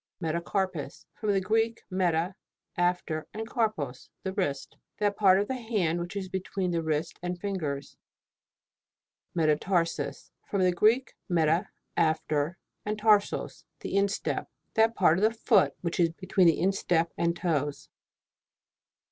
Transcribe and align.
METACARPUS. 0.19 1.05
From 1.13 1.31
the 1.31 1.39
Greek, 1.39 1.83
meta, 1.91 2.33
after, 2.75 3.27
and 3.35 3.47
karpos, 3.47 4.09
the 4.23 4.33
wrist. 4.33 4.77
That 4.97 5.15
part 5.15 5.39
of 5.39 5.47
the 5.47 5.53
hand 5.61 5.99
which 5.99 6.15
is 6.15 6.27
between 6.27 6.71
the 6.71 6.81
wrist 6.81 7.19
and 7.21 7.39
fingers. 7.39 7.97
METATARSUS. 9.35 10.31
From 10.49 10.63
the 10.63 10.71
Greek, 10.73 11.13
meta, 11.29 11.69
after, 11.95 12.57
and 12.83 12.97
torsos, 12.97 13.63
the 13.81 13.95
instep. 13.95 14.49
That 14.73 14.95
part 14.95 15.19
of 15.19 15.23
the 15.23 15.37
foot 15.37 15.75
which 15.81 15.99
is 15.99 16.09
between 16.09 16.47
the 16.47 16.59
instep 16.59 17.13
and 17.15 17.35
toes. 17.35 17.87